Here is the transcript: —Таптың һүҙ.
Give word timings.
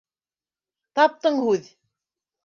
—Таптың 0.99 1.37
һүҙ. 1.47 1.69